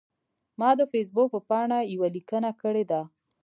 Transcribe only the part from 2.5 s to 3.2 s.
کړې ده.